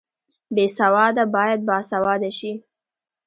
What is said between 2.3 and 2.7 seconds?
شي